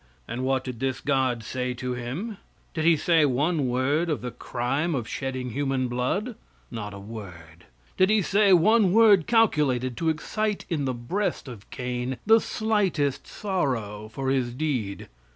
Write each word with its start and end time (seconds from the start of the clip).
And 0.27 0.43
what 0.43 0.63
did 0.63 0.79
this 0.79 0.99
God 0.99 1.43
say 1.43 1.75
to 1.75 1.93
him? 1.93 2.37
Did 2.73 2.85
He 2.85 2.97
say 2.97 3.23
one 3.23 3.67
word 3.67 4.09
of 4.09 4.21
the 4.21 4.31
crime 4.31 4.95
of 4.95 5.07
shedding 5.07 5.51
human 5.51 5.87
blood? 5.89 6.33
Not 6.71 6.95
a 6.95 6.99
word. 6.99 7.65
Did 7.97 8.09
He 8.09 8.23
say 8.23 8.51
one 8.51 8.93
word 8.93 9.27
calculated 9.27 9.95
to 9.97 10.09
excite 10.09 10.65
in 10.71 10.85
the 10.85 10.95
breast 10.95 11.47
of 11.47 11.69
Cain 11.69 12.17
the 12.25 12.39
slightest 12.41 13.27
real 13.27 13.31
sorrow 13.31 14.09
for 14.11 14.31
his 14.31 14.55
deed? 14.55 15.07